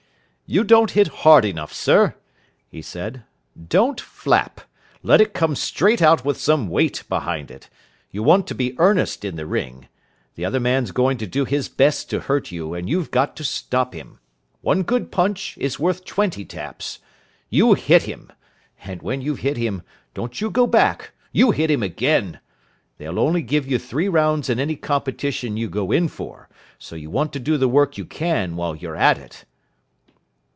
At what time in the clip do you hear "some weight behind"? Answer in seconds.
6.37-7.49